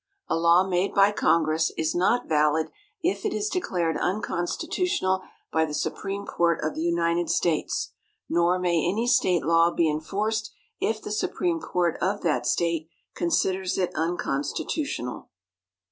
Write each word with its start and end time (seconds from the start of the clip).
A 0.27 0.35
law 0.35 0.67
made 0.67 0.95
by 0.95 1.11
Congress 1.11 1.71
is 1.77 1.93
not 1.93 2.27
valid 2.27 2.71
if 3.03 3.23
it 3.23 3.33
is 3.35 3.49
declared 3.49 3.97
unconstitutional 3.99 5.21
by 5.51 5.63
the 5.63 5.75
Supreme 5.75 6.25
Court 6.25 6.59
of 6.63 6.73
the 6.73 6.81
United 6.81 7.29
States, 7.29 7.91
nor 8.27 8.57
may 8.57 8.83
any 8.89 9.05
State 9.05 9.45
law 9.45 9.69
be 9.69 9.87
enforced 9.87 10.51
if 10.79 10.99
the 11.03 11.11
Supreme 11.11 11.59
Court 11.59 11.97
of 12.01 12.23
that 12.23 12.47
State 12.47 12.89
considers 13.13 13.77
it 13.77 13.91
unconstitutional. 13.93 15.29